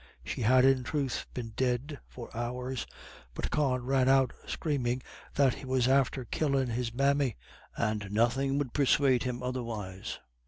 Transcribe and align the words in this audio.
She 0.25 0.41
had 0.41 0.65
in 0.65 0.81
truth 0.83 1.27
been 1.31 1.49
dead 1.49 1.99
for 2.07 2.35
hours, 2.35 2.87
but 3.35 3.51
Con 3.51 3.85
ran 3.85 4.09
out 4.09 4.33
screaming 4.47 5.03
that 5.35 5.53
he 5.53 5.65
was 5.67 5.87
after 5.87 6.25
killing 6.25 6.69
his 6.71 6.91
mammy, 6.91 7.37
and 7.77 8.09
nothing 8.11 8.57
would 8.57 8.73
persuade 8.73 9.21
him 9.21 9.43
otherwise. 9.43 10.17